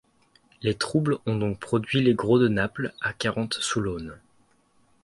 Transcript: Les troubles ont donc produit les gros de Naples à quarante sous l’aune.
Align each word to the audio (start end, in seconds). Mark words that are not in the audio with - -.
Les 0.63 0.73
troubles 0.73 1.19
ont 1.27 1.35
donc 1.35 1.59
produit 1.59 2.01
les 2.01 2.15
gros 2.15 2.39
de 2.39 2.47
Naples 2.47 2.91
à 3.01 3.13
quarante 3.13 3.59
sous 3.61 3.81
l’aune. 3.81 4.17